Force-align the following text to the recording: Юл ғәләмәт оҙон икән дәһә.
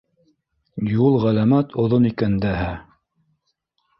Юл 0.93 1.17
ғәләмәт 1.25 1.77
оҙон 1.85 2.09
икән 2.11 2.39
дәһә. 2.47 2.71